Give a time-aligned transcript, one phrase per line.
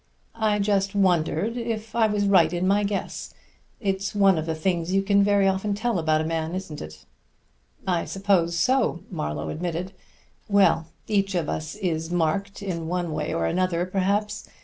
[0.33, 3.35] "I just wondered if I was right in my guess.
[3.79, 7.05] It's one of the things you can very often tell about a man, isn't it?"
[7.85, 9.93] "I suppose so," Marlowe admitted.
[10.49, 14.49] "Well, each of us is marked in one way or another, perhaps.